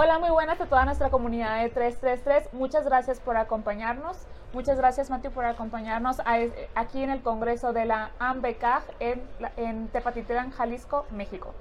Hola, 0.00 0.20
muy 0.20 0.30
buenas 0.30 0.60
a 0.60 0.66
toda 0.66 0.84
nuestra 0.84 1.10
comunidad 1.10 1.60
de 1.60 1.70
333. 1.70 2.52
Muchas 2.52 2.84
gracias 2.84 3.18
por 3.18 3.36
acompañarnos. 3.36 4.16
Muchas 4.52 4.78
gracias, 4.78 5.10
Matthew, 5.10 5.32
por 5.32 5.44
acompañarnos 5.44 6.18
aquí 6.76 7.02
en 7.02 7.10
el 7.10 7.20
Congreso 7.20 7.72
de 7.72 7.84
la 7.84 8.12
AMBECAG 8.20 8.84
en, 9.00 9.20
en 9.56 9.88
Tepatitlán, 9.88 10.52
Jalisco, 10.52 11.04
México. 11.10 11.52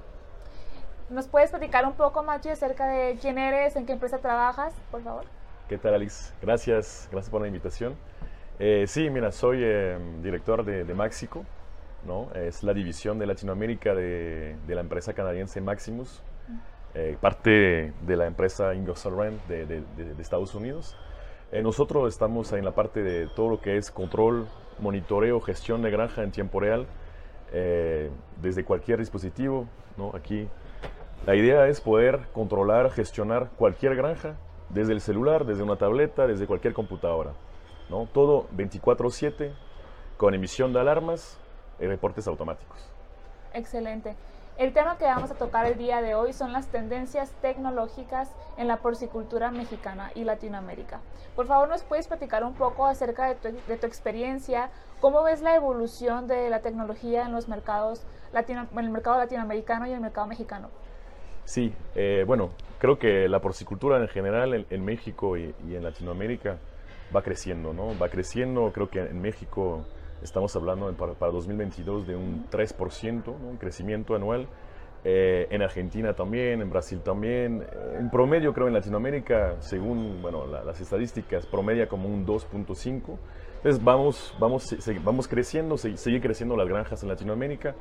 ¿Nos 1.09 1.27
puedes 1.27 1.49
platicar 1.49 1.87
un 1.87 1.93
poco, 1.93 2.21
Matthew, 2.21 2.51
acerca 2.51 2.85
de 2.85 3.17
quién 3.19 3.39
eres, 3.39 3.75
en 3.75 3.87
qué 3.87 3.93
empresa 3.93 4.19
trabajas, 4.19 4.71
por 4.91 5.01
favor? 5.01 5.23
¿Qué 5.67 5.79
tal, 5.79 5.95
Alice? 5.95 6.31
Gracias, 6.39 7.09
gracias 7.11 7.31
por 7.31 7.41
la 7.41 7.47
invitación. 7.47 7.95
Eh, 8.59 8.85
sí, 8.87 9.09
mira, 9.09 9.31
soy 9.31 9.61
eh, 9.63 9.97
director 10.21 10.63
de, 10.63 10.83
de 10.83 10.93
Maxico, 10.93 11.43
¿no? 12.05 12.31
Es 12.35 12.61
la 12.61 12.75
división 12.75 13.17
de 13.17 13.25
Latinoamérica 13.25 13.95
de, 13.95 14.57
de 14.67 14.75
la 14.75 14.81
empresa 14.81 15.13
canadiense 15.13 15.59
Maximus, 15.59 16.21
eh, 16.93 17.17
parte 17.19 17.93
de 18.01 18.15
la 18.15 18.25
empresa 18.25 18.73
Ingersoll 18.73 19.17
Rand 19.17 19.47
de, 19.47 19.83
Estados 20.19 20.55
Unidos. 20.55 20.95
Eh, 21.51 21.61
nosotros 21.61 22.11
estamos 22.11 22.51
en 22.53 22.65
la 22.65 22.71
parte 22.71 23.03
de 23.03 23.27
todo 23.27 23.49
lo 23.49 23.61
que 23.61 23.77
es 23.77 23.91
control, 23.91 24.47
monitoreo, 24.79 25.39
gestión 25.41 25.81
de 25.81 25.91
granja 25.91 26.23
en 26.23 26.31
tiempo 26.31 26.59
real, 26.59 26.87
eh, 27.53 28.09
desde 28.41 28.63
cualquier 28.63 28.99
dispositivo. 28.99 29.67
¿no? 29.97 30.11
Aquí 30.15 30.47
la 31.25 31.35
idea 31.35 31.67
es 31.67 31.81
poder 31.81 32.27
controlar, 32.33 32.89
gestionar 32.91 33.49
cualquier 33.57 33.95
granja 33.95 34.35
desde 34.69 34.93
el 34.93 35.01
celular, 35.01 35.45
desde 35.45 35.63
una 35.63 35.77
tableta, 35.77 36.27
desde 36.27 36.47
cualquier 36.47 36.73
computadora. 36.73 37.33
¿no? 37.89 38.07
Todo 38.11 38.47
24/7 38.55 39.53
con 40.17 40.33
emisión 40.33 40.73
de 40.73 40.79
alarmas 40.79 41.39
y 41.79 41.85
reportes 41.85 42.27
automáticos. 42.27 42.89
Excelente. 43.53 44.15
El 44.57 44.73
tema 44.73 44.97
que 44.97 45.05
vamos 45.05 45.29
a 45.29 45.35
tocar 45.35 45.67
el 45.67 45.77
día 45.77 46.01
de 46.01 46.15
hoy 46.15 46.33
son 46.33 46.51
las 46.51 46.67
tendencias 46.69 47.31
tecnológicas 47.43 48.33
en 48.57 48.67
la 48.67 48.77
porcicultura 48.77 49.51
mexicana 49.51 50.09
y 50.15 50.23
Latinoamérica. 50.23 50.99
Por 51.35 51.45
favor, 51.45 51.69
¿nos 51.69 51.83
puedes 51.83 52.07
platicar 52.07 52.43
un 52.43 52.55
poco 52.55 52.87
acerca 52.87 53.27
de 53.27 53.35
tu, 53.35 53.85
experiencia? 53.85 54.71
¿Cómo 54.99 55.21
ves 55.21 55.43
la 55.43 55.53
evolución 55.53 56.25
de 56.25 56.49
la 56.49 56.61
tecnología 56.61 57.27
en 57.27 57.33
los 57.33 57.47
mercados 57.47 58.01
latino, 58.33 58.67
en 58.71 58.79
el 58.79 58.89
mercado 58.89 59.19
latinoamericano 59.19 59.85
y 59.85 59.91
el 59.91 60.01
mercado 60.01 60.25
mexicano? 60.25 60.69
Sí, 61.45 61.71
eh, 61.93 62.23
bueno, 62.25 62.49
creo 62.79 62.97
que 62.97 63.29
la 63.29 63.39
porcicultura 63.39 64.01
en 64.01 64.07
general 64.07 64.65
en, 64.67 64.83
México 64.85 65.37
y, 65.37 65.53
en 65.69 65.83
Latinoamérica 65.83 66.57
va 67.15 67.21
creciendo, 67.21 67.73
¿no? 67.73 67.97
Va 67.99 68.09
creciendo, 68.09 68.71
creo 68.73 68.89
que 68.89 69.01
en 69.01 69.21
México 69.21 69.85
Estamos 70.21 70.55
hablando 70.55 70.91
para, 70.93 71.13
para 71.13 71.31
2022 71.31 72.07
de 72.07 72.15
un 72.15 72.47
3%, 72.49 73.25
¿no? 73.25 73.49
un 73.49 73.57
crecimiento 73.57 74.15
anual. 74.15 74.47
Eh, 75.03 75.47
en 75.51 75.61
Argentina 75.61 76.13
también, 76.13 76.61
en 76.61 76.69
Brasil 76.69 76.99
también. 77.01 77.65
En 77.97 78.09
promedio, 78.09 78.53
creo, 78.53 78.67
en 78.67 78.73
Latinoamérica, 78.73 79.55
según 79.59 80.21
bueno, 80.21 80.45
la, 80.47 80.63
las 80.63 80.81
estadísticas, 80.81 81.45
promedia 81.45 81.87
como 81.87 82.09
un 82.09 82.25
2.5. 82.25 83.17
Entonces 83.57 83.83
vamos, 83.83 84.35
vamos, 84.39 84.75
vamos 85.03 85.27
creciendo, 85.27 85.77
se, 85.77 85.97
sigue 85.97 86.21
creciendo 86.21 86.55
las 86.55 86.67
granjas 86.67 87.03
en 87.03 87.09
Latinoamérica. 87.09 87.75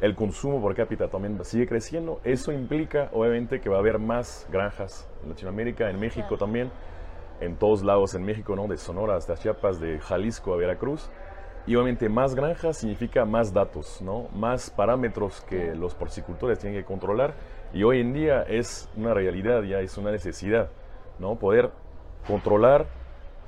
El 0.00 0.14
consumo 0.14 0.60
por 0.60 0.74
cápita 0.74 1.08
también 1.08 1.42
sigue 1.44 1.66
creciendo. 1.66 2.20
Eso 2.24 2.52
implica, 2.52 3.08
obviamente, 3.12 3.60
que 3.60 3.68
va 3.68 3.76
a 3.76 3.78
haber 3.78 3.98
más 3.98 4.46
granjas 4.50 5.08
en 5.22 5.30
Latinoamérica, 5.30 5.88
en 5.88 6.00
México 6.00 6.26
claro. 6.28 6.38
también, 6.38 6.70
en 7.40 7.56
todos 7.56 7.82
lados 7.82 8.14
en 8.14 8.22
México, 8.24 8.56
¿no? 8.56 8.66
de 8.66 8.76
Sonora 8.76 9.16
hasta 9.16 9.34
Chiapas, 9.34 9.80
de 9.80 9.98
Jalisco 10.00 10.52
a 10.52 10.56
Veracruz. 10.56 11.08
Y 11.66 11.76
obviamente 11.76 12.10
más 12.10 12.34
granjas 12.34 12.76
significa 12.76 13.24
más 13.24 13.52
datos, 13.52 14.02
¿no? 14.02 14.28
más 14.34 14.68
parámetros 14.68 15.40
que 15.42 15.74
los 15.74 15.94
porcicultores 15.94 16.58
tienen 16.58 16.78
que 16.78 16.84
controlar. 16.84 17.34
Y 17.72 17.84
hoy 17.84 18.00
en 18.00 18.12
día 18.12 18.42
es 18.42 18.88
una 18.96 19.14
realidad, 19.14 19.62
ya 19.62 19.80
es 19.80 19.96
una 19.96 20.10
necesidad, 20.10 20.68
¿no? 21.18 21.36
poder 21.36 21.70
controlar 22.26 22.86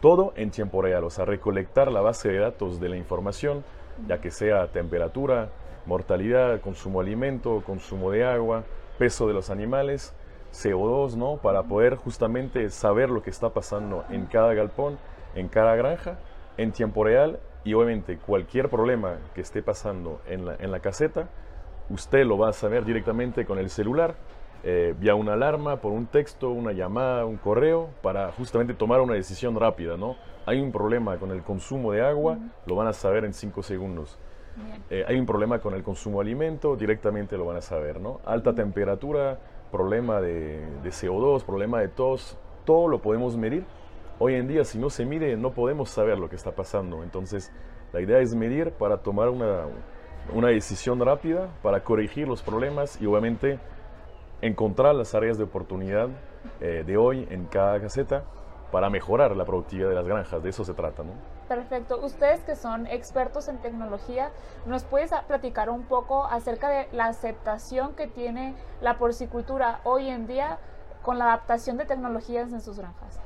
todo 0.01 0.33
en 0.37 0.51
tiempo 0.51 0.81
real, 0.81 1.05
o 1.05 1.11
sea, 1.11 1.25
recolectar 1.27 1.91
la 1.93 2.01
base 2.01 2.31
de 2.31 2.39
datos 2.39 2.81
de 2.81 2.89
la 2.89 2.97
información, 2.97 3.65
ya 4.07 4.19
que 4.21 4.31
sea 4.31 4.69
temperatura, 4.69 5.51
mortalidad, 5.85 6.61
consumo 6.61 7.01
de 7.01 7.09
alimento, 7.09 7.63
consumo 7.67 8.11
de 8.11 8.25
agua, 8.25 8.65
peso 8.99 9.27
de 9.27 9.35
los 9.35 9.51
animales, 9.51 10.15
CO2, 10.53 11.17
¿no? 11.17 11.37
Para 11.37 11.65
poder 11.65 11.97
justamente 11.97 12.71
saber 12.71 13.11
lo 13.11 13.23
que 13.23 13.31
está 13.31 13.51
pasando 13.51 14.05
en 14.11 14.27
cada 14.27 14.55
galpón, 14.55 14.99
en 15.35 15.49
cada 15.49 15.77
granja, 15.77 16.19
en 16.57 16.73
tiempo 16.73 17.05
real 17.05 17.39
y 17.67 17.75
obviamente 17.75 18.17
cualquier 18.17 18.71
problema 18.71 19.19
que 19.35 19.41
esté 19.41 19.61
pasando 19.61 20.21
en 20.29 20.47
la, 20.47 20.55
en 20.55 20.71
la 20.71 20.79
caseta, 20.79 21.29
usted 21.91 22.25
lo 22.25 22.39
va 22.39 22.51
a 22.51 22.53
saber 22.53 22.85
directamente 22.85 23.45
con 23.45 23.59
el 23.59 23.71
celular, 23.71 24.15
eh, 24.63 24.95
vía 24.97 25.17
una 25.17 25.33
alarma, 25.33 25.81
por 25.81 25.91
un 25.91 26.07
texto, 26.07 26.51
una 26.51 26.71
llamada, 26.71 27.27
un 27.27 27.37
correo, 27.37 27.89
para 28.03 28.31
justamente 28.31 28.73
tomar 28.73 29.01
una 29.01 29.15
decisión 29.15 29.57
rápida, 29.57 29.97
¿no? 29.97 30.15
Hay 30.47 30.61
un 30.61 30.71
problema 30.71 31.19
con 31.19 31.33
el 31.33 31.43
consumo 31.43 31.91
de 31.91 32.03
agua, 32.03 32.35
uh 32.35 32.37
-huh. 32.37 32.51
lo 32.67 32.77
van 32.77 32.87
a 32.87 32.93
saber 32.93 33.25
en 33.25 33.35
cinco 33.35 33.65
segundos. 33.65 34.17
Eh, 34.89 35.05
hay 35.07 35.19
un 35.19 35.27
problema 35.27 35.59
con 35.59 35.75
el 35.75 35.83
consumo 35.83 36.21
de 36.21 36.29
alimento, 36.29 36.77
directamente 36.77 37.37
lo 37.37 37.47
van 37.47 37.57
a 37.57 37.61
saber, 37.63 38.01
¿no? 38.01 38.21
Alta 38.25 38.51
uh 38.51 38.53
-huh. 38.53 38.57
temperatura, 38.57 39.41
problema 39.73 40.21
de, 40.21 40.65
de 40.85 40.91
CO2, 40.91 41.43
problema 41.43 41.81
de 41.81 41.89
tos, 41.89 42.39
todo 42.65 42.87
lo 42.87 43.01
podemos 43.01 43.37
medir 43.37 43.65
Hoy 44.19 44.35
en 44.35 44.49
día, 44.49 44.65
si 44.65 44.79
no 44.79 44.89
se 44.89 45.05
mide, 45.05 45.37
no 45.37 45.53
podemos 45.53 45.91
saber 45.91 46.19
lo 46.19 46.31
que 46.31 46.37
está 46.37 46.53
pasando. 46.53 47.03
Entonces, 47.03 47.53
la 47.93 48.01
idea 48.01 48.19
es 48.21 48.35
medir 48.35 48.73
para 48.73 48.97
tomar 48.99 49.29
una, 49.29 49.67
una 50.33 50.49
decisión 50.49 50.99
rápida, 51.01 51.51
para 51.63 51.85
corregir 51.85 52.27
los 52.27 52.43
problemas 52.43 52.99
y 52.99 53.05
obviamente 53.05 53.59
encontrar 54.41 54.95
las 54.95 55.15
áreas 55.15 55.37
de 55.37 55.45
oportunidad 55.45 56.09
eh, 56.61 56.83
de 56.87 56.97
hoy 56.97 57.29
en 57.31 57.45
cada 57.45 57.79
caseta 57.79 58.25
para 58.73 58.89
mejorar 58.89 59.37
la 59.37 59.45
productividad 59.45 59.91
de 59.91 59.95
las 59.95 60.09
granjas. 60.09 60.43
De 60.43 60.49
eso 60.49 60.65
se 60.65 60.73
trata, 60.73 61.03
¿no? 61.03 61.13
Perfecto. 61.47 62.01
Ustedes 62.03 62.41
que 62.41 62.57
son 62.57 62.87
expertos 62.87 63.49
en 63.49 63.59
tecnología, 63.59 64.31
¿nos 64.65 64.85
puedes 64.85 65.11
platicar 65.29 65.69
un 65.69 65.83
poco 65.83 66.25
acerca 66.25 66.71
de 66.71 66.89
la 66.93 67.05
aceptación 67.05 67.95
que 67.95 68.07
tiene 68.07 68.55
la 68.81 68.97
porcicultura 68.97 69.81
hoy 69.85 70.09
en 70.09 70.27
día 70.27 70.59
con 71.03 71.19
la 71.19 71.27
adaptación 71.27 71.77
de 71.77 71.85
tecnologías 71.85 72.51
en 72.53 72.63
sus 72.63 72.79
granjas? 72.79 73.26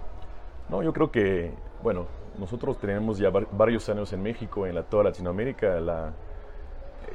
No, 0.70 0.82
yo 0.82 0.92
creo 0.92 1.10
que, 1.10 1.50
bueno, 1.82 2.06
nosotros 2.38 2.78
tenemos 2.78 3.19
ya 3.19 3.31
varios 3.31 3.88
años 3.88 4.12
en 4.12 4.22
México, 4.22 4.66
en 4.66 4.76
la, 4.76 4.84
toda 4.84 5.04
Latinoamérica, 5.04 5.81
la, 5.81 6.12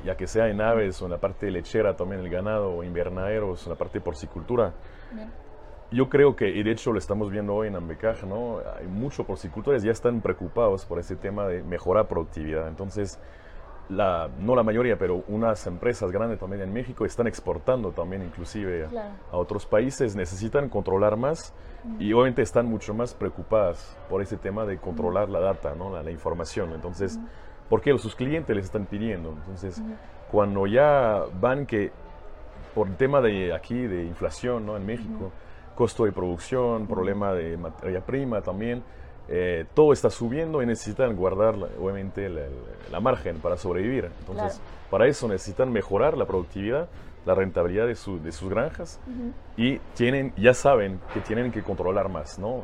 ya 0.03 0.17
que 0.17 0.27
sea 0.27 0.49
en 0.49 0.59
aves 0.59 1.01
o 1.01 1.05
en 1.05 1.11
la 1.11 1.17
parte 1.17 1.49
lechera, 1.49 1.95
también 1.95 2.21
el 2.21 2.29
ganado, 2.29 2.75
o 2.75 2.83
invernaderos, 2.83 3.63
en 3.65 3.71
la 3.71 3.77
parte 3.77 3.99
de 3.99 4.03
porcicultura. 4.03 4.73
Bien. 5.13 5.29
Yo 5.91 6.09
creo 6.09 6.35
que, 6.35 6.49
y 6.49 6.63
de 6.63 6.71
hecho 6.71 6.91
lo 6.91 6.97
estamos 6.97 7.31
viendo 7.31 7.53
hoy 7.55 7.67
en 7.69 7.75
Ambecaj, 7.75 8.23
¿no? 8.23 8.59
Hay 8.77 8.87
muchos 8.87 9.25
porcicultores 9.25 9.83
ya 9.83 9.91
están 9.91 10.19
preocupados 10.19 10.83
por 10.85 10.99
ese 10.99 11.15
tema 11.15 11.47
de 11.47 11.63
mejorar 11.63 12.07
productividad. 12.07 12.67
Entonces, 12.67 13.19
la, 13.89 14.29
no 14.39 14.55
la 14.55 14.63
mayoría, 14.63 14.97
pero 14.97 15.23
unas 15.27 15.65
empresas 15.67 16.11
grandes 16.11 16.39
también 16.39 16.61
en 16.61 16.73
México 16.73 17.05
están 17.05 17.27
exportando 17.27 17.91
también 17.91 18.23
inclusive 18.23 18.87
claro. 18.89 19.11
a, 19.31 19.37
otros 19.37 19.65
países, 19.65 20.15
necesitan 20.15 20.69
controlar 20.69 21.17
más 21.17 21.53
y 21.99 22.11
obviamente 22.13 22.41
están 22.41 22.65
mucho 22.65 22.93
más 22.93 23.13
preocupadas 23.13 23.95
por 24.09 24.21
ese 24.21 24.37
tema 24.37 24.65
de 24.65 24.77
controlar 24.77 25.29
la 25.29 25.39
data, 25.39 25.75
¿no? 25.75 25.91
la, 25.91 26.01
la 26.01 26.11
información. 26.11 26.73
Entonces, 26.73 27.19
-huh. 27.19 27.27
porque 27.69 27.95
sus 27.97 28.15
clientes 28.15 28.55
les 28.55 28.65
están 28.65 28.85
pidiendo. 28.85 29.29
Entonces, 29.29 29.81
cuando 30.31 30.65
ya 30.65 31.23
van 31.39 31.65
que 31.65 31.91
por 32.73 32.87
el 32.87 32.97
tema 32.97 33.21
de 33.21 33.53
aquí 33.53 33.87
de 33.87 34.03
inflación 34.03 34.65
¿no? 34.65 34.75
en 34.75 34.85
México, 34.85 35.31
costo 35.75 36.05
de 36.05 36.11
producción, 36.11 36.87
problema 36.87 37.33
de 37.33 37.57
materia 37.57 38.01
prima 38.01 38.41
también, 38.41 38.83
eh, 39.27 39.65
todo 39.73 39.91
está 39.93 40.09
subiendo 40.09 40.61
y 40.61 40.65
necesitan 40.65 41.15
guardar 41.15 41.55
obviamente 41.81 42.29
la, 42.29 42.43
la 42.91 42.99
margen 42.99 43.37
para 43.39 43.57
sobrevivir. 43.57 44.05
Entonces, 44.19 44.59
claro. 44.59 44.89
para 44.91 45.07
eso 45.07 45.27
necesitan 45.27 45.71
mejorar 45.71 46.17
la 46.17 46.25
productividad, 46.25 46.87
la 47.25 47.33
rentabilidad 47.33 47.87
de, 47.87 47.95
su, 47.95 48.21
de 48.21 48.31
sus 48.31 48.49
granjas 48.49 48.99
uh 49.07 49.09
-huh. 49.09 49.33
y 49.57 49.79
tienen, 49.95 50.33
ya 50.37 50.53
saben 50.53 50.99
que 51.13 51.21
tienen 51.21 51.51
que 51.51 51.63
controlar 51.63 52.09
más, 52.09 52.37
¿no? 52.37 52.63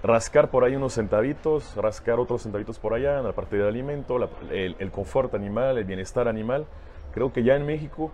Rascar 0.00 0.50
por 0.50 0.62
ahí 0.62 0.76
unos 0.76 0.94
centavitos, 0.94 1.74
rascar 1.74 2.20
otros 2.20 2.42
centavitos 2.42 2.78
por 2.78 2.94
allá 2.94 3.18
en 3.18 3.24
la 3.24 3.32
parte 3.32 3.56
del 3.56 3.66
alimento, 3.66 4.18
la, 4.18 4.28
el, 4.52 4.76
el 4.78 4.90
confort 4.92 5.34
animal, 5.34 5.76
el 5.76 5.84
bienestar 5.84 6.28
animal. 6.28 6.66
Creo 7.12 7.32
que 7.32 7.42
ya 7.42 7.56
en 7.56 7.66
México 7.66 8.12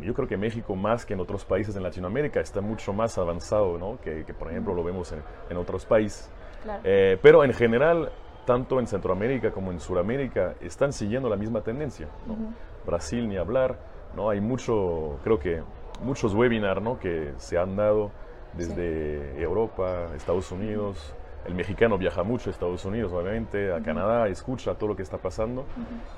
yo 0.00 0.14
creo 0.14 0.28
que 0.28 0.36
México 0.36 0.76
más 0.76 1.04
que 1.04 1.14
en 1.14 1.20
otros 1.20 1.44
países 1.44 1.74
en 1.76 1.82
Latinoamérica 1.82 2.40
está 2.40 2.60
mucho 2.60 2.92
más 2.92 3.18
avanzado 3.18 3.78
¿no? 3.78 3.98
que, 4.00 4.24
que, 4.24 4.34
por 4.34 4.50
ejemplo 4.50 4.74
lo 4.74 4.84
vemos 4.84 5.12
en, 5.12 5.22
en 5.50 5.56
otros 5.56 5.84
países. 5.84 6.28
Claro. 6.62 6.80
Eh, 6.84 7.18
pero 7.22 7.44
en 7.44 7.52
general, 7.52 8.10
tanto 8.44 8.78
en 8.80 8.86
Centroamérica 8.86 9.50
como 9.50 9.72
en 9.72 9.80
Sudamérica 9.80 10.54
están 10.60 10.92
siguiendo 10.92 11.28
la 11.28 11.36
misma 11.36 11.60
tendencia. 11.62 12.08
¿no? 12.26 12.34
Uh 12.34 12.36
-huh. 12.36 12.86
Brasil 12.86 13.28
ni 13.28 13.36
hablar, 13.36 13.78
¿no? 14.16 14.30
hay 14.30 14.40
mucho, 14.40 15.18
creo 15.22 15.38
que 15.38 15.62
muchos 16.02 16.34
webinars 16.34 16.82
¿no? 16.82 16.98
que 16.98 17.32
se 17.36 17.58
han 17.58 17.76
dado 17.76 18.10
desde 18.54 19.34
sí. 19.36 19.42
Europa, 19.42 20.06
Estados 20.16 20.50
Unidos. 20.52 20.96
Uh 20.96 21.12
-huh. 21.12 21.48
El 21.48 21.54
mexicano 21.54 21.96
viaja 21.96 22.24
mucho 22.24 22.50
a 22.50 22.52
Estados 22.52 22.84
Unidos, 22.84 23.12
obviamente, 23.12 23.70
a 23.70 23.76
uh 23.76 23.78
-huh. 23.78 23.84
Canadá, 23.84 24.28
escucha 24.28 24.74
todo 24.74 24.90
lo 24.90 24.96
que 24.96 25.02
está 25.02 25.18
pasando. 25.18 25.64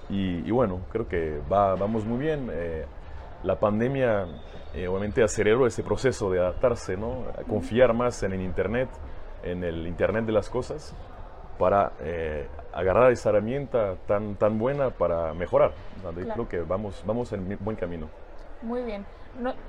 Y, 0.08 0.46
y, 0.48 0.50
bueno, 0.50 0.80
creo 0.90 1.06
que 1.06 1.40
va, 1.52 1.74
vamos 1.76 2.04
muy 2.04 2.18
bien. 2.18 2.48
Eh, 2.50 2.84
la 3.44 3.58
pandemia 3.58 4.26
eh, 4.74 4.86
obviamente 4.88 5.22
aceleró 5.22 5.66
ese 5.66 5.82
proceso 5.82 6.30
de 6.30 6.38
adaptarse, 6.40 6.96
¿no? 6.96 7.24
A 7.38 7.42
confiar 7.44 7.92
más 7.94 8.22
en 8.22 8.32
el 8.32 8.40
Internet, 8.40 8.88
en 9.42 9.64
el 9.64 9.86
Internet 9.86 10.24
de 10.26 10.32
las 10.32 10.48
cosas, 10.48 10.94
para 11.58 11.92
eh, 12.00 12.48
agarrar 12.72 13.12
esa 13.12 13.28
herramienta 13.28 13.96
tan, 14.06 14.36
tan 14.36 14.58
buena 14.58 14.90
para 14.90 15.34
mejorar. 15.34 15.72
Creo 16.32 16.48
que 16.48 16.60
vamos, 16.60 17.02
vamos 17.06 17.32
en 17.32 17.58
buen 17.60 17.76
camino. 17.76 18.08
Muy 18.62 18.82
bien. 18.82 19.04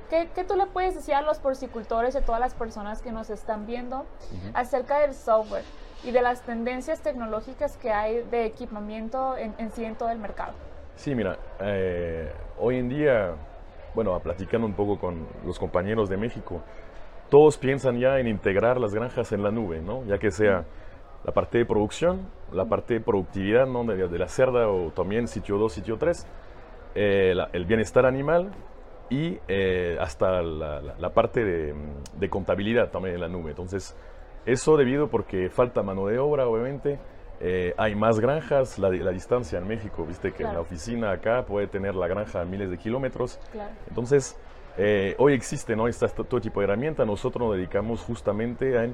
¿qué, 0.10 0.44
tú 0.44 0.56
le 0.56 0.66
puedes 0.66 0.96
decir 0.96 1.14
a 1.14 1.22
los 1.22 1.40
porcicultores 1.40 2.16
y 2.16 2.18
a 2.18 2.22
todas 2.22 2.42
las 2.42 2.54
personas 2.54 3.02
que 3.02 3.12
nos 3.12 3.30
están 3.30 3.66
viendo 3.66 4.06
acerca 4.54 5.00
del 5.00 5.14
software 5.14 5.64
y 6.04 6.12
de 6.12 6.22
las 6.22 6.42
tendencias 6.42 7.02
tecnológicas 7.02 7.78
que 7.78 7.92
hay 7.92 8.24
de 8.24 8.46
equipamiento 8.46 9.38
en, 9.38 9.54
en 9.58 9.72
sí 9.72 9.86
en 9.86 9.96
todo 9.96 10.10
el 10.10 10.18
mercado? 10.18 10.54
Sí, 10.96 11.16
mira, 11.16 11.38
eh, 11.60 12.32
hoy 12.60 12.78
en 12.78 12.90
día, 12.90 13.32
bueno, 13.94 14.20
platicando 14.20 14.68
un 14.68 14.74
poco 14.74 15.00
con 15.00 15.28
los 15.46 15.58
compañeros 15.58 16.10
de 16.10 16.18
México, 16.18 16.62
todos 17.32 17.58
piensan 17.58 17.98
ya 17.98 18.20
en 18.20 18.28
integrar 18.28 18.78
las 18.78 18.94
granjas 18.94 19.32
en 19.32 19.42
la 19.42 19.52
nube, 19.52 19.82
¿no? 19.82 20.04
Ya 20.06 20.18
que 20.18 20.32
sea 20.32 20.66
la 21.24 21.32
parte 21.32 21.60
de 21.60 21.66
producción, 21.66 22.28
la 22.52 22.66
parte 22.66 22.96
de 22.96 23.00
productividad 23.00 23.66
¿no? 23.68 23.86
de, 23.86 24.20
la 24.20 24.28
cerda 24.28 24.68
o 24.68 24.92
también 24.92 25.30
sitio 25.30 25.58
2, 25.58 25.72
sitio 25.72 25.98
3, 25.98 26.28
eh, 26.94 27.34
el 27.54 27.66
bienestar 27.66 28.06
animal 28.06 28.52
y 29.10 29.40
eh, 29.48 29.98
hasta 30.02 30.42
la, 30.42 31.10
parte 31.14 31.46
de, 31.46 32.30
contabilidad 32.30 32.92
también 32.92 33.16
en 33.16 33.22
la 33.22 33.30
nube. 33.30 33.52
Entonces, 33.52 33.96
eso 34.46 34.76
debido 34.76 35.08
porque 35.08 35.50
falta 35.50 35.84
mano 35.84 36.08
de 36.08 36.20
obra, 36.20 36.48
obviamente. 36.48 37.00
Eh, 37.44 37.74
hay 37.78 37.96
más 37.96 38.20
granjas, 38.20 38.78
la, 38.78 38.90
distancia 38.90 39.58
en 39.58 39.68
México, 39.68 40.06
viste 40.06 40.32
que 40.32 40.44
la 40.44 40.60
oficina 40.60 41.12
acá 41.12 41.44
puede 41.46 41.66
tener 41.68 41.96
la 41.96 42.08
granja 42.08 42.42
a 42.42 42.46
miles 42.46 42.70
de 42.70 42.78
kilómetros. 42.78 43.40
Entonces, 43.88 44.38
hoy 45.18 45.34
existe 45.34 45.76
¿no? 45.76 45.88
Está 45.88 46.08
todo 46.08 46.42
tipo 46.42 46.60
de 46.60 46.66
herramienta. 46.66 47.06
Nosotros 47.06 47.48
nos 47.48 47.58
dedicamos 47.58 48.02
justamente 48.02 48.78
a 48.78 48.90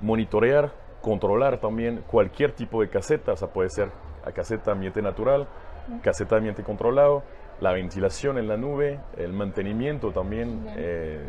monitorear 0.00 0.70
controlar 1.00 1.58
también 1.58 2.02
cualquier 2.06 2.52
tipo 2.52 2.80
de 2.80 2.88
caseta, 2.88 3.32
o 3.32 3.36
sea, 3.36 3.48
puede 3.48 3.70
ser 3.70 3.90
la 4.24 4.32
caseta 4.32 4.72
ambiente 4.72 5.00
natural, 5.02 5.46
caseta 6.02 6.36
ambiente 6.36 6.62
controlado, 6.62 7.22
la 7.60 7.72
ventilación 7.72 8.38
en 8.38 8.48
la 8.48 8.56
nube, 8.56 9.00
el 9.16 9.32
mantenimiento 9.32 10.12
también, 10.12 10.66
eh, 10.76 11.20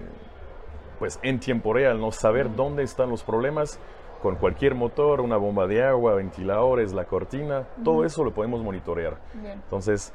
pues 0.98 1.20
en 1.24 1.40
tiempo 1.40 1.74
real, 1.74 2.00
no 2.00 2.12
saber 2.12 2.56
dónde 2.56 2.84
están 2.84 3.10
los 3.10 3.24
problemas 3.24 3.80
con 4.22 4.36
cualquier 4.36 4.76
motor, 4.76 5.22
una 5.22 5.38
bomba 5.38 5.66
de 5.66 5.82
agua, 5.82 6.16
ventiladores, 6.16 6.92
la 6.92 7.06
cortina, 7.06 7.68
todo 7.86 8.04
eso 8.04 8.24
lo 8.24 8.34
podemos 8.34 8.62
monitorear. 8.62 9.18
Entonces, 9.46 10.14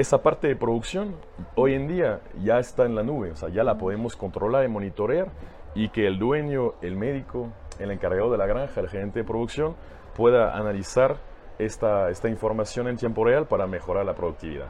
esa 0.00 0.22
parte 0.22 0.46
de 0.46 0.54
producción 0.54 1.16
hoy 1.56 1.74
en 1.74 1.88
día 1.88 2.20
ya 2.40 2.60
está 2.60 2.84
en 2.86 2.94
la 2.94 3.02
nube, 3.02 3.32
o 3.32 3.36
sea, 3.36 3.48
ya 3.48 3.64
la 3.64 3.78
podemos 3.78 4.14
controlar 4.14 4.64
y 4.64 4.68
monitorear 4.68 5.26
y 5.74 5.88
que 5.88 6.06
el 6.06 6.20
dueño, 6.20 6.74
el 6.82 6.94
médico, 6.94 7.48
el 7.80 7.90
encargado 7.90 8.30
de 8.30 8.38
la 8.38 8.46
granja, 8.46 8.80
el 8.80 8.88
gerente 8.88 9.18
de 9.18 9.24
producción, 9.24 9.74
pueda 10.14 10.56
analizar 10.56 11.16
esta, 11.58 12.10
esta 12.10 12.28
información 12.28 12.86
en 12.86 12.96
tiempo 12.96 13.24
real 13.24 13.46
para 13.46 13.66
mejorar 13.66 14.06
la 14.06 14.14
productividad. 14.14 14.68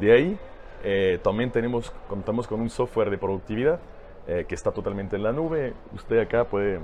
De 0.00 0.12
ahí, 0.12 0.38
eh, 0.82 1.20
también 1.22 1.52
tenemos, 1.52 1.92
contamos 2.08 2.48
con 2.48 2.60
un 2.60 2.68
software 2.68 3.10
de 3.10 3.18
productividad 3.18 3.78
eh, 4.26 4.44
que 4.48 4.56
está 4.56 4.72
totalmente 4.72 5.14
en 5.14 5.22
la 5.22 5.32
nube. 5.32 5.72
Usted 5.92 6.18
acá 6.18 6.46
puede, 6.46 6.80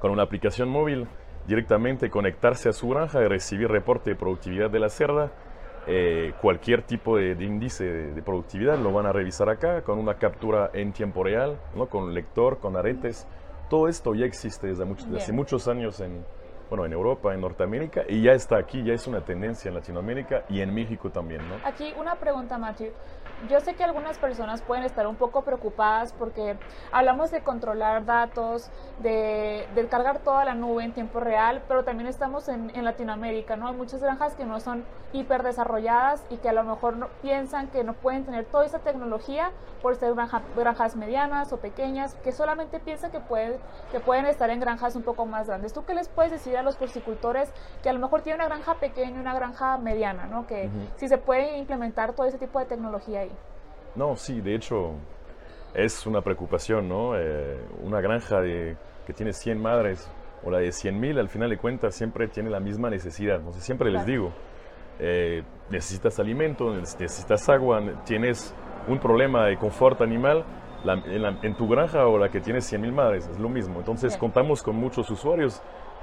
con 0.00 0.10
una 0.10 0.24
aplicación 0.24 0.68
móvil, 0.68 1.06
directamente 1.46 2.10
conectarse 2.10 2.68
a 2.68 2.72
su 2.72 2.88
granja 2.88 3.22
y 3.22 3.28
recibir 3.28 3.68
reporte 3.68 4.10
de 4.10 4.16
productividad 4.16 4.68
de 4.68 4.80
la 4.80 4.88
cerda. 4.88 5.30
Eh, 5.86 6.32
cualquier 6.40 6.82
tipo 6.82 7.16
de, 7.16 7.32
índice 7.32 7.84
de, 7.84 8.22
productividad 8.22 8.78
lo 8.78 8.92
van 8.92 9.06
a 9.06 9.12
revisar 9.12 9.48
acá 9.48 9.82
con 9.82 9.98
una 9.98 10.14
captura 10.14 10.70
en 10.74 10.92
tiempo 10.92 11.24
real, 11.24 11.58
¿no? 11.74 11.86
con 11.86 12.14
lector, 12.14 12.58
con 12.60 12.76
aretes 12.76 13.26
todo 13.72 13.88
esto 13.88 14.14
ya 14.14 14.26
existe 14.26 14.66
desde, 14.66 14.84
desde 14.84 15.16
hace 15.16 15.32
muchos 15.32 15.66
años 15.66 15.98
en, 16.00 16.26
bueno, 16.72 16.86
en 16.86 16.94
Europa, 16.94 17.34
en 17.34 17.42
Norteamérica, 17.42 18.04
y 18.08 18.22
ya 18.22 18.32
está 18.32 18.56
aquí, 18.56 18.82
ya 18.82 18.94
es 18.94 19.06
una 19.06 19.20
tendencia 19.20 19.68
en 19.68 19.74
Latinoamérica 19.74 20.44
y 20.48 20.62
en 20.62 20.74
México 20.74 21.10
también, 21.10 21.46
¿no? 21.46 21.56
Aquí 21.66 21.92
una 21.98 22.14
pregunta, 22.14 22.56
Matthew. 22.56 22.92
Yo 23.50 23.60
sé 23.60 23.74
que 23.74 23.82
algunas 23.82 24.18
personas 24.18 24.62
pueden 24.62 24.84
estar 24.84 25.06
un 25.06 25.16
poco 25.16 25.42
preocupadas 25.42 26.12
porque 26.12 26.56
hablamos 26.92 27.30
de 27.32 27.42
controlar 27.42 28.06
datos, 28.06 28.70
de, 29.00 29.66
cargar 29.90 30.20
toda 30.20 30.44
la 30.44 30.54
nube 30.54 30.84
en 30.84 30.92
tiempo 30.92 31.20
real, 31.20 31.60
pero 31.66 31.84
también 31.84 32.08
estamos 32.08 32.48
en, 32.48 32.72
Latinoamérica, 32.82 33.56
¿no? 33.56 33.68
Hay 33.68 33.74
muchas 33.74 34.00
granjas 34.00 34.34
que 34.34 34.44
no 34.44 34.58
son 34.58 34.84
hiper 35.12 35.42
desarrolladas 35.42 36.24
y 36.30 36.36
que 36.36 36.48
a 36.48 36.52
lo 36.52 36.64
mejor 36.64 36.96
no, 36.96 37.08
piensan 37.20 37.68
que 37.68 37.84
no 37.84 37.92
pueden 37.94 38.24
tener 38.24 38.46
toda 38.46 38.64
esa 38.64 38.78
tecnología 38.78 39.50
por 39.82 39.96
ser 39.96 40.14
granjas 40.56 40.96
medianas 40.96 41.52
o 41.52 41.58
pequeñas, 41.58 42.14
que 42.22 42.32
solamente 42.32 42.80
piensan 42.80 43.10
que, 43.10 43.20
pueden 43.20 43.56
que 43.90 44.00
pueden 44.00 44.24
estar 44.26 44.48
en 44.50 44.60
granjas 44.60 44.96
un 44.96 45.02
poco 45.02 45.26
más 45.26 45.48
grandes. 45.48 45.72
¿Tú 45.72 45.84
qué 45.84 45.94
les 45.94 46.08
puedes 46.08 46.30
decir 46.30 46.56
a 46.56 46.61
los 46.62 46.76
porcicultores 46.76 47.52
que 47.82 47.88
a 47.88 47.92
lo 47.92 47.98
mejor 47.98 48.22
tienen 48.22 48.40
una 48.40 48.48
granja 48.48 48.74
pequeña 48.74 49.16
y 49.16 49.20
una 49.20 49.34
granja 49.34 49.78
mediana, 49.78 50.26
¿no? 50.26 50.46
Que 50.46 50.70
si 50.96 51.08
se 51.08 51.18
puede 51.18 51.58
implementar 51.58 52.14
todo 52.14 52.26
ese 52.26 52.38
tipo 52.38 52.58
de 52.58 52.66
tecnología 52.66 53.20
ahí. 53.20 53.32
No, 53.94 54.16
sí, 54.16 54.40
de 54.40 54.54
hecho 54.54 54.92
es 55.74 56.06
una 56.06 56.20
preocupación, 56.20 56.88
¿no? 56.88 57.18
Eh, 57.18 57.58
una 57.82 58.00
granja 58.00 58.40
de, 58.40 58.76
que 59.06 59.12
tiene 59.12 59.32
100 59.32 59.60
madres 59.60 60.10
o 60.44 60.50
la 60.50 60.58
de 60.58 60.72
100 60.72 60.98
mil, 60.98 61.18
al 61.18 61.28
final 61.28 61.50
de 61.50 61.56
cuentas 61.56 61.94
siempre 61.94 62.28
tiene 62.28 62.50
la 62.50 62.60
misma 62.60 62.90
necesidad. 62.90 63.40
No 63.40 63.52
sé, 63.52 63.60
siempre 63.60 63.90
les 63.90 64.04
digo, 64.04 64.32
eh, 64.98 65.42
necesitas 65.70 66.18
alimento, 66.18 66.74
necesitas 66.74 67.48
agua, 67.48 67.80
tienes 68.04 68.54
un 68.88 68.98
problema 68.98 69.46
de 69.46 69.56
confort 69.56 70.00
animal, 70.02 70.44
en, 70.84 71.56
tu 71.56 71.68
granja 71.68 72.06
o 72.06 72.18
la 72.18 72.28
que 72.28 72.40
tiene 72.40 72.60
100 72.60 72.80
mil 72.80 72.92
madres, 72.92 73.28
es 73.28 73.38
lo 73.38 73.48
mismo. 73.48 73.78
Entonces 73.78 74.16
contamos 74.16 74.62
con 74.62 74.76
muchos 74.76 75.08
usuarios 75.10 75.62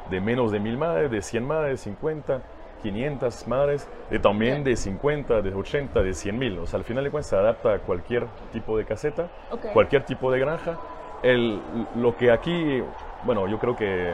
de 0.09 0.21
menos 0.21 0.51
de 0.51 0.59
mil 0.59 0.77
madres, 0.77 1.11
de 1.11 1.21
100 1.21 1.47
madres, 1.47 1.81
50 1.81 2.41
500 2.81 3.47
madres, 3.47 3.87
de 4.09 4.19
también 4.19 4.63
de 4.63 4.75
50, 4.75 5.41
de 5.41 5.53
80, 5.53 6.01
de 6.01 6.13
100 6.13 6.39
mil. 6.39 6.59
O 6.59 6.65
sea, 6.65 6.79
al 6.79 6.85
final 6.85 7.03
de 7.03 7.11
cuentas 7.11 7.29
se 7.29 7.35
adapta 7.35 7.73
a 7.73 7.79
cualquier 7.79 8.27
tipo 8.51 8.77
de 8.77 8.85
caseta, 8.85 9.27
cualquier 9.73 10.03
tipo 10.05 10.31
de 10.31 10.39
granja. 10.39 10.77
El, 11.21 11.61
lo 11.95 12.15
que 12.15 12.31
aquí, 12.31 12.81
bueno, 13.23 13.47
yo 13.47 13.59
creo 13.59 13.75
que 13.75 14.13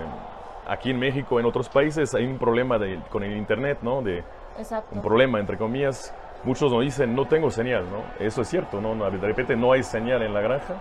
aquí 0.68 0.90
en 0.90 1.00
México, 1.00 1.40
en 1.40 1.46
otros 1.46 1.70
países, 1.70 2.14
hay 2.16 2.26
un 2.26 2.38
problema 2.38 2.80
de, 2.80 3.00
con 3.10 3.24
el 3.24 3.38
Internet, 3.38 3.80
¿no? 3.82 4.02
De, 4.02 4.24
Un 4.92 5.02
problema, 5.02 5.40
entre 5.40 5.58
comillas. 5.58 6.14
Muchos 6.44 6.72
nos 6.72 6.82
dicen, 6.82 7.16
no 7.16 7.26
tengo 7.26 7.50
señal, 7.50 7.86
¿no? 7.92 8.04
Eso 8.24 8.42
es 8.42 8.48
cierto, 8.48 8.80
¿no? 8.80 8.96
De 9.10 9.18
repente 9.18 9.56
no 9.56 9.72
hay 9.72 9.84
señal 9.84 10.22
en 10.22 10.34
la 10.34 10.42
granja, 10.42 10.76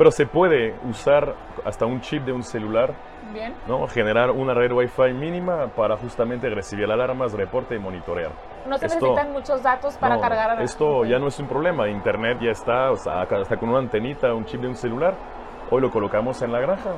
pero 0.00 0.10
se 0.10 0.24
puede 0.24 0.74
usar 0.88 1.34
hasta 1.62 1.84
un 1.84 2.00
chip 2.00 2.24
de 2.24 2.32
un 2.32 2.42
celular 2.42 2.94
¿no? 3.68 3.86
Generar 3.86 4.30
una 4.30 4.54
red 4.54 4.72
Wi-Fi 4.72 5.12
mínima 5.12 5.66
para 5.76 5.98
justamente 5.98 6.48
recibir 6.48 6.90
alarmas, 6.90 7.34
reporte 7.34 7.76
y 7.76 7.78
monitorear. 7.78 8.30
No 8.66 8.78
se 8.78 8.86
necesitan 8.86 9.30
muchos 9.30 9.62
datos 9.62 9.98
para 9.98 10.18
cargar. 10.18 10.58
A 10.58 10.62
esto 10.62 11.04
ya 11.04 11.18
no 11.18 11.26
es 11.26 11.38
un 11.38 11.46
problema. 11.46 11.86
Internet 11.86 12.38
ya 12.40 12.50
está, 12.50 12.90
o 12.92 12.96
sea, 12.96 13.20
hasta 13.20 13.58
con 13.58 13.68
una 13.68 13.80
antenita, 13.80 14.32
un 14.32 14.46
chip 14.46 14.62
de 14.62 14.68
un 14.68 14.74
celular. 14.74 15.12
Hoy 15.70 15.82
lo 15.82 15.90
colocamos 15.90 16.40
en 16.40 16.50
la 16.50 16.60
granja. 16.60 16.92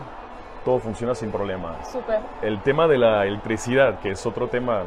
Todo 0.65 0.79
funciona 0.79 1.13
sin 1.13 1.33
problema. 1.33 1.83
Súper. 1.83 2.21
El 2.41 2.63
tema 2.63 2.87
de 2.87 2.99
la 2.99 3.27
electricidad, 3.27 3.99
que 3.99 4.11
es 4.11 4.25
otro 4.25 4.47
tema 4.47 4.85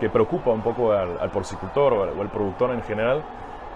que 0.00 0.08
preocupa 0.08 0.50
un 0.50 0.62
poco 0.62 0.92
al, 0.92 1.30
porcicultor 1.30 1.92
o 1.92 2.22
al, 2.22 2.30
productor 2.30 2.70
en 2.70 2.82
general. 2.84 3.22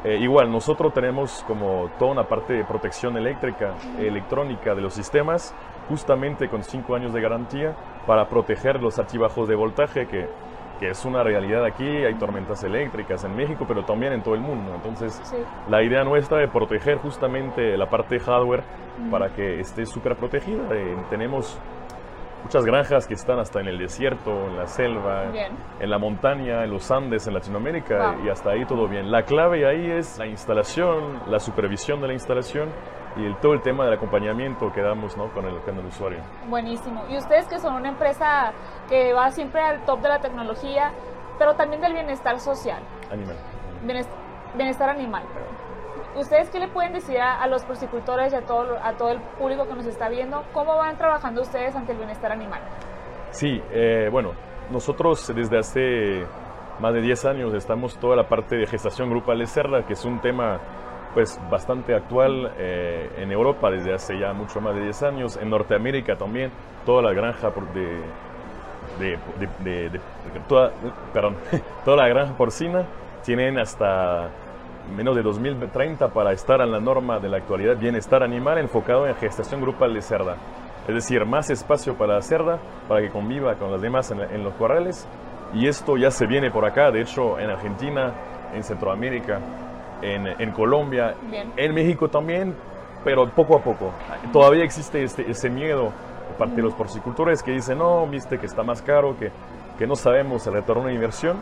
Eh, 0.05 0.19
igual, 0.19 0.51
nosotros 0.51 0.93
tenemos 0.93 1.45
como 1.47 1.89
toda 1.99 2.11
una 2.11 2.25
parte 2.25 2.55
de 2.55 2.65
protección 2.65 3.17
eléctrica, 3.17 3.75
electrónica 3.99 4.75
de 4.75 4.81
los 4.81 4.95
sistemas 4.95 5.55
justamente 5.89 6.49
con 6.49 6.63
cinco 6.65 6.97
años 6.97 7.13
de 7.13 7.21
garantía 7.21 7.77
para 8.07 8.29
proteger 8.29 8.81
los 8.81 8.99
altibajos 8.99 9.49
de 9.49 9.55
voltaje 9.55 10.07
que, 10.07 10.29
que 10.81 10.91
es 10.91 11.05
una 11.05 11.23
realidad 11.23 11.65
aquí, 11.65 11.87
hay 11.87 12.15
tormentas 12.15 12.65
eléctricas 12.65 13.23
en 13.23 13.37
México, 13.37 13.65
pero 13.69 13.85
también 13.85 14.13
en 14.13 14.23
todo 14.23 14.35
el 14.35 14.41
mundo. 14.41 14.73
Entonces, 14.75 15.21
la 15.69 15.81
idea 15.83 16.03
nuestra 16.03 16.43
es 16.43 16.51
proteger 16.51 16.99
justamente 16.99 17.77
la 17.77 17.89
parte 17.89 18.17
de 18.17 18.21
hardware 18.21 18.65
para 19.09 19.29
que 19.29 19.61
esté 19.61 19.87
súper 19.87 20.17
protegida. 20.17 20.63
Eh, 20.73 20.97
tenemos 21.11 21.57
muchas 22.43 22.65
granjas 22.65 23.07
que 23.07 23.15
están 23.15 23.39
hasta 23.39 23.61
en 23.61 23.69
el 23.69 23.79
desierto, 23.79 24.31
en 24.49 24.57
la 24.57 24.67
selva, 24.67 25.25
en 25.81 25.91
la 25.91 25.99
montaña, 25.99 26.65
en 26.65 26.71
los 26.71 26.91
Andes, 26.91 27.27
en 27.27 27.35
Latinoamérica, 27.35 28.17
y 28.25 28.29
hasta 28.29 28.51
ahí 28.51 28.65
todo 28.67 28.89
bien. 28.89 29.11
La 29.11 29.25
clave 29.25 29.67
ahí 29.67 29.91
es 29.91 30.19
la 30.19 30.27
instalación, 30.27 31.21
la 31.27 31.39
supervisión 31.39 32.01
de 32.01 32.09
la 32.09 32.13
instalación 32.13 32.69
y 33.17 33.25
el, 33.25 33.37
todo 33.37 33.53
el 33.53 33.61
tema 33.61 33.85
del 33.85 33.95
acompañamiento 33.95 34.73
que 34.73 34.81
damos 34.81 35.17
¿no? 35.17 35.33
con, 35.33 35.45
el, 35.45 35.61
con 35.61 35.79
el 35.79 35.87
usuario. 35.87 36.21
Buenísimo. 36.49 37.05
Y 37.09 37.17
ustedes 37.17 37.47
que 37.47 37.59
son 37.59 37.75
una 37.75 37.91
empresa 37.91 38.53
que 38.89 39.13
va 39.13 39.31
siempre 39.31 39.61
al 39.61 39.85
top 39.85 40.01
de 40.01 40.09
la 40.09 40.21
tecnología, 40.21 40.93
pero 41.39 41.55
también 41.55 41.81
del 41.81 41.93
bienestar 41.93 42.39
social. 42.41 42.83
Animal. 43.11 43.37
Bienestar, 44.55 44.91
animal, 44.91 45.23
¿Ustedes 46.17 46.51
qué 46.51 46.61
le 46.61 46.69
pueden 46.69 46.93
decir 46.93 47.19
a, 47.19 47.47
los 47.47 47.65
porcicultores 47.65 48.33
y 48.33 48.37
a 48.37 48.43
todo, 48.43 48.77
a 48.83 48.93
todo 48.93 49.13
el 49.13 49.21
público 49.39 49.67
que 49.67 49.75
nos 49.75 49.87
está 49.87 50.09
viendo? 50.09 50.45
¿Cómo 50.53 50.77
van 50.77 50.97
trabajando 50.99 51.41
ustedes 51.41 51.75
ante 51.75 51.93
el 51.93 51.99
bienestar 51.99 52.33
animal? 52.33 52.61
Sí, 53.31 53.63
eh, 53.71 54.09
bueno, 54.13 54.33
nosotros 54.71 55.33
desde 55.35 55.59
hace 55.59 56.27
más 56.81 56.93
de 56.93 57.01
10 57.01 57.25
años 57.25 57.55
estamos 57.55 57.97
toda 57.97 58.15
la 58.15 58.29
parte 58.29 58.57
de 58.57 58.67
gestación 58.67 59.09
grupal 59.09 59.39
de 59.39 59.47
cerda, 59.47 59.87
que 59.87 59.95
es 59.95 60.05
un 60.05 60.21
tema 60.21 60.61
pues 61.15 61.39
bastante 61.51 61.95
actual 61.95 62.53
eh, 62.59 63.11
en 63.19 63.33
Europa 63.33 63.71
desde 63.71 63.95
hace 63.95 64.19
ya 64.19 64.33
mucho 64.33 64.61
más 64.61 64.75
de 64.75 64.83
10 64.83 65.03
años, 65.05 65.37
en 65.37 65.49
Norteamérica 65.49 66.17
también, 66.17 66.51
toda 66.85 67.03
la 67.03 67.13
granja 67.13 67.51
de, 67.75 69.19
de, 69.61 69.91
de, 69.91 70.01
toda, 70.49 70.73
perdón, 71.13 71.37
toda 71.85 71.97
la 71.99 72.09
granja 72.09 72.35
porcina 72.37 72.87
tienen 73.25 73.59
hasta 73.59 74.31
menos 74.97 75.17
de 75.17 75.23
2030 75.23 76.09
para 76.09 76.33
estar 76.33 76.61
en 76.61 76.73
la 76.73 76.81
norma 76.81 77.19
de 77.19 77.29
la 77.29 77.39
actualidad 77.39 77.77
bienestar 77.77 78.23
animal 78.23 78.59
enfocado 78.59 79.07
en 79.07 79.15
gestación 79.15 79.61
grupal 79.61 79.95
de 79.95 80.03
cerda. 80.03 80.37
Es 80.87 80.95
decir, 80.95 81.25
más 81.25 81.49
espacio 81.51 81.97
para 81.97 82.15
la 82.15 82.23
cerda, 82.23 82.59
para 82.89 83.01
que 83.01 83.11
conviva 83.11 83.55
con 83.55 83.71
las 83.71 83.81
demás 83.81 84.11
en, 84.11 84.43
los 84.43 84.55
corrales. 84.55 85.07
Y 85.55 85.69
esto 85.69 85.97
ya 85.97 86.11
se 86.11 86.27
viene 86.27 86.51
por 86.51 86.65
acá, 86.65 86.91
de 86.91 87.03
hecho, 87.03 87.39
en 87.39 87.51
Argentina, 87.51 88.13
en 88.53 88.65
Centroamérica, 88.65 89.39
en, 90.01 90.27
en 90.27 90.51
Colombia, 90.51 91.15
en 91.57 91.75
México 91.75 92.09
también, 92.09 92.55
pero 93.05 93.29
poco 93.31 93.57
a 93.57 93.63
poco. 93.63 93.93
Todavía 94.33 94.65
existe 94.65 95.05
este, 95.05 95.31
ese 95.31 95.51
miedo 95.51 95.93
de 96.29 96.35
parte 96.39 96.57
de 96.57 96.63
los 96.63 96.75
porcicultores 96.75 97.43
que 97.43 97.53
dicen, 97.53 97.79
no, 97.79 98.07
viste 98.07 98.39
que 98.39 98.47
está 98.47 98.63
más 98.63 98.83
caro, 98.83 99.17
que, 99.17 99.31
que 99.79 99.87
no 99.87 99.95
sabemos 99.95 100.47
el 100.47 100.55
retorno 100.55 100.87
de 100.87 100.95
inversión. 100.95 101.37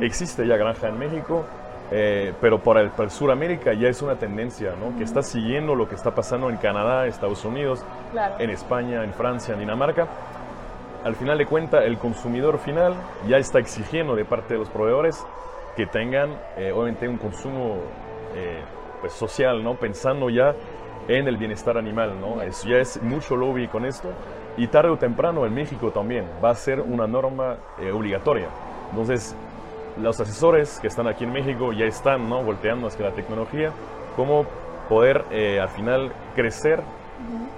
Existe 0.00 0.46
ya 0.46 0.56
granja 0.56 0.88
en 0.88 0.98
México, 0.98 1.46
eh, 1.94 2.32
pero 2.40 2.62
para 2.62 2.80
el, 2.80 2.90
para 2.90 3.10
Suramérica 3.10 3.74
ya 3.74 3.88
es 3.88 4.00
una 4.00 4.16
tendencia, 4.16 4.74
¿no? 4.80 4.96
Que 4.96 5.04
está 5.04 5.22
siguiendo 5.22 5.74
lo 5.74 5.86
que 5.86 5.94
está 5.94 6.14
pasando 6.14 6.48
en 6.48 6.56
Canadá, 6.56 7.06
Estados 7.06 7.44
Unidos, 7.44 7.84
en 8.38 8.48
España, 8.48 9.04
en 9.04 9.12
Francia, 9.12 9.52
en 9.52 9.60
Dinamarca. 9.60 10.08
Al 11.04 11.14
final 11.16 11.36
de 11.36 11.44
cuentas, 11.44 11.84
el 11.84 11.98
consumidor 11.98 12.58
final 12.58 12.94
ya 13.28 13.36
está 13.36 13.58
exigiendo 13.58 14.16
de 14.16 14.24
parte 14.24 14.54
de 14.54 14.60
los 14.60 14.70
proveedores 14.70 15.22
que 15.76 15.84
tengan, 15.84 16.30
eh, 16.56 16.72
obviamente, 16.72 17.06
un 17.06 17.18
consumo 17.18 17.76
eh, 18.34 18.62
pues, 19.02 19.12
social, 19.12 19.62
¿no? 19.62 19.74
Pensando 19.74 20.30
ya 20.30 20.54
en 21.08 21.28
el 21.28 21.36
bienestar 21.36 21.76
animal, 21.76 22.18
¿no? 22.18 22.40
Es, 22.40 22.62
ya 22.62 22.78
es 22.78 23.02
mucho 23.02 23.36
lobby 23.36 23.68
con 23.68 23.84
esto. 23.84 24.08
Y 24.56 24.66
tarde 24.68 24.88
o 24.88 24.96
temprano 24.96 25.44
en 25.44 25.52
México 25.52 25.90
también 25.90 26.24
va 26.42 26.50
a 26.50 26.54
ser 26.54 26.80
una 26.80 27.06
norma 27.06 27.56
obligatoria. 27.92 28.48
Entonces, 28.90 29.36
los 29.98 30.20
asesores 30.20 30.78
que 30.80 30.88
están 30.88 31.06
aquí 31.06 31.24
en 31.24 31.32
México 31.32 31.72
ya 31.72 31.84
están 31.84 32.28
¿no? 32.28 32.42
volteando 32.42 32.86
hacia 32.86 33.06
la 33.06 33.12
tecnología, 33.12 33.70
cómo 34.16 34.46
poder 34.88 35.24
eh, 35.30 35.60
al 35.60 35.68
final 35.70 36.12
crecer, 36.34 36.82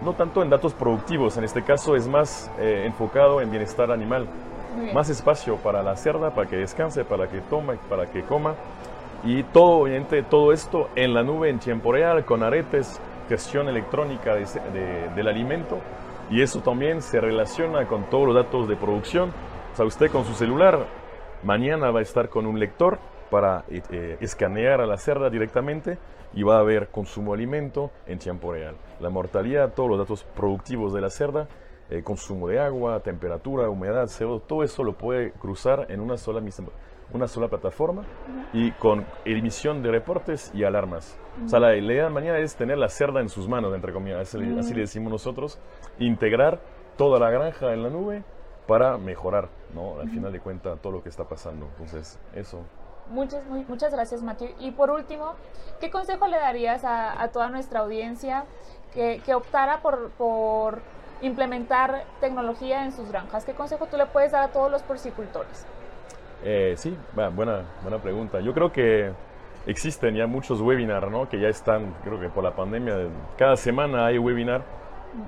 no 0.02 0.12
tanto 0.12 0.42
en 0.42 0.50
datos 0.50 0.74
productivos, 0.74 1.36
en 1.36 1.44
este 1.44 1.62
caso 1.62 1.96
es 1.96 2.06
más 2.06 2.50
eh, 2.58 2.84
enfocado 2.86 3.40
en 3.40 3.50
bienestar 3.50 3.90
animal, 3.90 4.26
más 4.92 5.08
espacio 5.08 5.56
para 5.56 5.82
la 5.82 5.96
cerda, 5.96 6.30
para 6.30 6.48
que 6.48 6.56
descanse, 6.56 7.04
para 7.04 7.28
que 7.28 7.40
tome, 7.42 7.78
para 7.88 8.06
que 8.06 8.22
coma, 8.22 8.54
y 9.22 9.42
todo, 9.44 9.82
obviamente, 9.82 10.22
todo 10.22 10.52
esto 10.52 10.90
en 10.94 11.14
la 11.14 11.22
nube 11.22 11.48
en 11.48 11.58
tiempo 11.58 11.92
real, 11.92 12.24
con 12.24 12.42
aretes, 12.42 13.00
gestión 13.28 13.68
electrónica 13.68 14.34
del 14.34 15.28
alimento, 15.28 15.78
y 16.30 16.42
eso 16.42 16.60
también 16.60 17.00
se 17.00 17.20
relaciona 17.20 17.86
con 17.86 18.04
todos 18.10 18.26
los 18.26 18.34
datos 18.34 18.68
de 18.68 18.76
producción. 18.76 19.30
O 19.72 19.76
sea, 19.76 19.86
usted 19.86 20.10
con 20.10 20.24
su 20.24 20.34
celular 20.34 20.86
Mañana 21.44 21.90
va 21.90 21.98
a 21.98 22.02
estar 22.02 22.30
con 22.30 22.46
un 22.46 22.58
lector 22.58 22.98
para 23.30 23.64
eh, 23.68 23.82
eh, 23.90 24.16
escanear 24.20 24.80
a 24.80 24.86
la 24.86 24.96
cerda 24.96 25.28
directamente 25.28 25.98
y 26.32 26.42
va 26.42 26.56
a 26.56 26.60
haber 26.60 26.88
consumo 26.88 27.32
de 27.32 27.42
alimento 27.42 27.90
en 28.06 28.18
tiempo 28.18 28.52
real. 28.52 28.76
La 28.98 29.10
mortalidad, 29.10 29.74
todos 29.74 29.90
los 29.90 29.98
datos 29.98 30.24
productivos 30.34 30.94
de 30.94 31.02
la 31.02 31.10
cerda, 31.10 31.46
el 31.90 32.02
consumo 32.02 32.48
de 32.48 32.60
agua, 32.60 32.98
temperatura, 33.00 33.68
humedad, 33.68 34.04
CO2, 34.04 34.46
todo 34.46 34.62
eso 34.62 34.82
lo 34.84 34.94
puede 34.94 35.32
cruzar 35.32 35.86
en 35.90 36.00
una 36.00 36.16
sola, 36.16 36.42
una 37.12 37.28
sola 37.28 37.48
plataforma 37.48 38.04
y 38.54 38.70
con 38.72 39.04
emisión 39.26 39.82
de 39.82 39.90
reportes 39.90 40.50
y 40.54 40.64
alarmas. 40.64 41.20
O 41.44 41.48
sea, 41.48 41.60
la 41.60 41.76
idea 41.76 42.08
mañana 42.08 42.38
es 42.38 42.56
tener 42.56 42.78
la 42.78 42.88
cerda 42.88 43.20
en 43.20 43.28
sus 43.28 43.48
manos, 43.48 43.74
entre 43.74 43.92
comillas, 43.92 44.34
así, 44.34 44.38
así 44.58 44.72
le 44.72 44.80
decimos 44.80 45.12
nosotros, 45.12 45.60
integrar 45.98 46.60
toda 46.96 47.20
la 47.20 47.28
granja 47.28 47.74
en 47.74 47.82
la 47.82 47.90
nube 47.90 48.22
para 48.66 48.96
mejorar, 48.98 49.48
¿no? 49.74 50.00
Al 50.00 50.08
final 50.08 50.32
de 50.32 50.40
cuentas, 50.40 50.78
todo 50.80 50.92
lo 50.92 51.02
que 51.02 51.08
está 51.08 51.24
pasando. 51.24 51.66
Entonces, 51.78 52.18
eso. 52.34 52.60
Muchas, 53.10 53.44
muchas 53.68 53.92
gracias, 53.92 54.22
Matthew. 54.22 54.50
Y 54.58 54.70
por 54.70 54.90
último, 54.90 55.34
¿qué 55.80 55.90
consejo 55.90 56.26
le 56.26 56.38
darías 56.38 56.82
a, 56.84 57.28
toda 57.32 57.48
nuestra 57.48 57.80
audiencia 57.80 58.44
que, 58.92 59.20
optara 59.34 59.80
por, 59.80 60.10
por, 60.12 60.80
implementar 61.20 62.04
tecnología 62.20 62.84
en 62.84 62.92
sus 62.92 63.10
granjas? 63.10 63.44
¿Qué 63.44 63.52
consejo 63.52 63.86
tú 63.86 63.96
le 63.96 64.06
puedes 64.06 64.32
dar 64.32 64.44
a 64.44 64.48
todos 64.48 64.70
los 64.70 64.82
porcicultores? 64.82 65.66
Eh, 66.42 66.74
sí, 66.76 66.96
buena, 67.14 67.62
buena 67.82 67.98
pregunta. 67.98 68.40
Yo 68.40 68.54
creo 68.54 68.72
que 68.72 69.12
existen 69.66 70.14
ya 70.14 70.26
muchos 70.26 70.60
webinars, 70.60 71.10
¿no? 71.10 71.28
Que 71.28 71.40
ya 71.40 71.48
están, 71.48 71.94
creo 72.04 72.18
que 72.18 72.28
por 72.28 72.44
la 72.44 72.54
pandemia, 72.54 72.96
cada 73.36 73.56
semana 73.56 74.06
hay 74.06 74.18
webinar, 74.18 74.62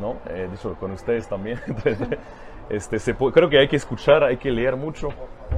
¿no? 0.01 0.17
Eh, 0.29 0.49
de 0.49 0.55
hecho, 0.55 0.75
con 0.77 0.93
ustedes 0.93 1.29
también. 1.29 1.61
Este, 2.69 2.99
se 2.99 3.15
creo 3.15 3.49
que 3.49 3.59
hay 3.59 3.69
que 3.69 3.77
escuchar, 3.77 4.25
hay 4.25 4.39
que 4.39 4.51
leer 4.51 4.77
mucho, 4.77 5.09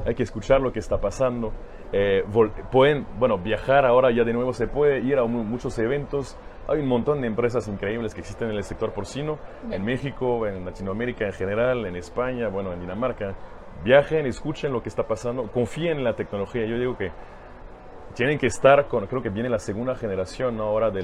hay 0.05 0.13
que 0.13 0.23
escuchar 0.23 0.61
lo 0.61 0.71
que 0.71 0.79
está 0.79 0.97
pasando. 0.97 1.51
Eh, 1.91 2.23
pueden, 2.71 3.07
bueno, 3.17 3.39
viajar 3.39 3.85
ahora 3.85 4.11
ya 4.11 4.23
de 4.23 4.33
nuevo 4.33 4.53
se 4.53 4.67
puede 4.67 4.99
ir 4.99 5.17
a 5.17 5.25
muchos 5.25 5.77
eventos. 5.79 6.37
Hay 6.67 6.79
un 6.81 6.87
montón 6.87 7.21
de 7.21 7.27
empresas 7.27 7.67
increíbles 7.67 8.13
que 8.13 8.19
existen 8.19 8.49
en 8.49 8.57
el 8.57 8.63
sector 8.63 8.93
porcino, 8.93 9.39
en 9.71 9.83
México, 9.83 10.45
en 10.45 10.63
Latinoamérica 10.65 11.25
en 11.25 11.33
general, 11.33 11.85
en 11.87 11.95
España, 11.95 12.47
bueno, 12.49 12.73
en 12.73 12.81
Dinamarca. 12.81 13.35
Viajen, 13.83 14.27
escuchen 14.27 14.71
lo 14.71 14.83
que 14.83 14.89
está 14.89 15.03
pasando, 15.03 15.49
confíen 15.51 15.97
en 15.97 16.03
la 16.03 16.13
tecnología. 16.13 16.65
Yo 16.67 16.77
digo 16.77 16.95
que 16.95 17.11
tienen 18.19 18.37
que 18.37 18.47
estar 18.47 18.89
con, 18.89 19.07
creo 19.07 19.21
que 19.21 19.29
viene 19.29 19.47
la 19.47 19.59
segunda 19.59 19.95
generación 19.95 20.59
ahora 20.59 20.91
de 20.91 21.03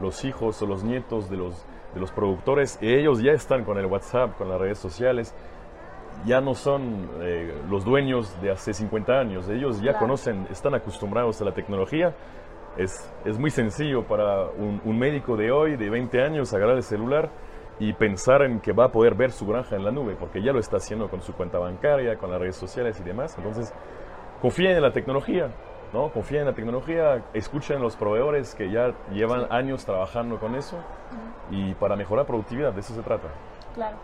los 0.00 0.24
hijos 0.24 0.62
o 0.62 0.66
los 0.66 0.82
nietos 0.82 1.28
de 1.28 1.36
los 1.36 1.66
de 1.92 2.00
los 2.00 2.10
productores, 2.10 2.78
ellos 2.80 3.22
ya 3.22 3.32
están 3.32 3.64
con 3.64 3.76
el 3.76 3.84
WhatsApp, 3.84 4.34
con 4.38 4.48
las 4.48 4.58
redes 4.58 4.78
sociales, 4.78 5.34
ya 6.24 6.40
no 6.40 6.54
son 6.54 7.10
eh, 7.20 7.54
los 7.68 7.84
dueños 7.84 8.40
de 8.40 8.50
hace 8.50 8.72
50 8.72 9.12
años, 9.12 9.46
ellos 9.50 9.82
ya 9.82 9.98
conocen, 9.98 10.46
están 10.50 10.74
acostumbrados 10.74 11.38
a 11.42 11.44
la 11.44 11.52
tecnología. 11.52 12.14
Es, 12.78 13.12
es 13.26 13.38
muy 13.38 13.50
sencillo 13.50 14.04
para 14.04 14.46
un, 14.48 14.98
médico 14.98 15.36
de 15.36 15.52
hoy, 15.52 15.76
de 15.76 15.90
20 15.90 16.22
años, 16.22 16.54
agarrar 16.54 16.76
el 16.76 16.82
celular 16.82 17.30
y 17.78 17.92
pensar 17.92 18.40
en 18.40 18.60
que 18.60 18.72
va 18.72 18.86
a 18.86 18.88
poder 18.90 19.14
ver 19.14 19.32
su 19.32 19.46
granja 19.46 19.76
en 19.76 19.84
la 19.84 19.92
nube, 19.92 20.16
porque 20.18 20.42
ya 20.42 20.52
lo 20.52 20.60
está 20.60 20.78
haciendo 20.78 21.10
con 21.10 21.20
su 21.20 21.34
cuenta 21.34 21.58
bancaria, 21.58 22.16
con 22.16 22.30
las 22.30 22.40
redes 22.40 22.56
sociales 22.56 22.98
y 23.00 23.04
demás. 23.04 23.36
Entonces, 23.36 23.70
confíen 24.40 24.72
en 24.72 24.82
la 24.82 24.92
tecnología, 24.92 25.50
¿no? 25.94 26.10
Confíen 26.10 26.40
en 26.40 26.46
la 26.48 26.52
tecnología, 26.54 27.22
escuchen 27.32 27.80
los 27.80 27.96
proveedores 27.96 28.54
que 28.54 28.70
ya 28.70 28.92
llevan 29.12 29.46
años 29.50 29.84
trabajando 29.86 30.38
con 30.38 30.56
eso 30.56 30.76
y 31.50 31.72
para 31.74 31.94
mejorar 31.94 32.26
productividad, 32.26 32.72
de 32.72 32.80
eso 32.80 32.94
se 32.94 33.02
trata. 33.02 33.28
Claro. 33.74 33.96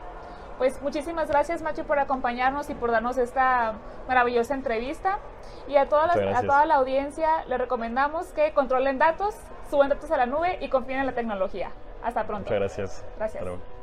Pues 0.56 0.80
muchísimas 0.82 1.28
gracias, 1.28 1.62
Macho, 1.62 1.84
por 1.84 1.98
acompañarnos 1.98 2.70
y 2.70 2.74
por 2.74 2.90
darnos 2.90 3.18
esta 3.18 3.74
maravillosa 4.06 4.54
entrevista. 4.54 5.18
Y 5.68 5.76
a 5.76 5.88
toda, 5.88 6.06
la, 6.06 6.38
a 6.38 6.42
toda 6.42 6.66
la 6.66 6.76
audiencia 6.76 7.44
le 7.46 7.56
recomendamos 7.58 8.26
que 8.28 8.52
controlen 8.52 8.98
datos, 8.98 9.34
suban 9.70 9.88
datos 9.88 10.10
a 10.10 10.16
la 10.16 10.26
nube 10.26 10.58
y 10.60 10.68
confíen 10.68 11.00
en 11.00 11.06
la 11.06 11.14
tecnología. 11.14 11.70
Hasta 12.02 12.24
pronto. 12.24 12.50
Muchas 12.50 12.58
gracias. 12.58 13.04
Gracias. 13.16 13.79